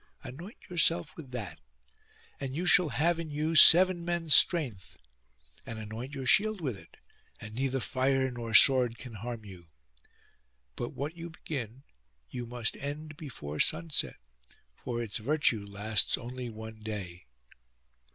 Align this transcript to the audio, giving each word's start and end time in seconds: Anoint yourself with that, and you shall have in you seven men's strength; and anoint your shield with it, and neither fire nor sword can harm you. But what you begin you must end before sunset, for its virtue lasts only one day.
Anoint 0.23 0.57
yourself 0.67 1.15
with 1.15 1.29
that, 1.29 1.61
and 2.39 2.55
you 2.55 2.65
shall 2.65 2.89
have 2.89 3.19
in 3.19 3.29
you 3.29 3.53
seven 3.53 4.03
men's 4.03 4.33
strength; 4.33 4.97
and 5.63 5.77
anoint 5.77 6.15
your 6.15 6.25
shield 6.25 6.59
with 6.59 6.75
it, 6.75 6.97
and 7.39 7.53
neither 7.53 7.79
fire 7.79 8.31
nor 8.31 8.55
sword 8.55 8.97
can 8.97 9.13
harm 9.13 9.45
you. 9.45 9.67
But 10.75 10.93
what 10.93 11.15
you 11.15 11.29
begin 11.29 11.83
you 12.31 12.47
must 12.47 12.75
end 12.77 13.15
before 13.15 13.59
sunset, 13.59 14.17
for 14.73 15.03
its 15.03 15.17
virtue 15.19 15.63
lasts 15.67 16.17
only 16.17 16.49
one 16.49 16.79
day. 16.79 17.27